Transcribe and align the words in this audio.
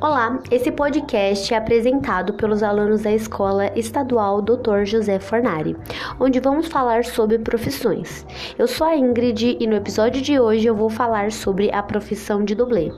Olá, 0.00 0.38
esse 0.48 0.70
podcast 0.70 1.52
é 1.52 1.56
apresentado 1.56 2.32
pelos 2.34 2.62
alunos 2.62 3.02
da 3.02 3.10
Escola 3.10 3.72
Estadual 3.76 4.40
Dr. 4.40 4.84
José 4.84 5.18
Fornari, 5.18 5.76
onde 6.20 6.38
vamos 6.38 6.68
falar 6.68 7.04
sobre 7.04 7.36
profissões. 7.40 8.24
Eu 8.56 8.68
sou 8.68 8.86
a 8.86 8.96
Ingrid 8.96 9.56
e 9.58 9.66
no 9.66 9.74
episódio 9.74 10.22
de 10.22 10.38
hoje 10.38 10.68
eu 10.68 10.76
vou 10.76 10.88
falar 10.88 11.32
sobre 11.32 11.72
a 11.72 11.82
profissão 11.82 12.44
de 12.44 12.54
dublê. 12.54 12.92